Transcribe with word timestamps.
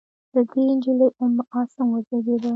له 0.33 0.41
دې 0.49 0.59
نجلۍ 0.69 1.09
ام 1.21 1.33
عاصم 1.53 1.87
وزېږېده. 1.91 2.49